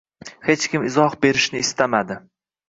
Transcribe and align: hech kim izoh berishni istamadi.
hech 0.45 0.63
kim 0.71 0.87
izoh 0.87 1.17
berishni 1.27 1.63
istamadi. 1.67 2.19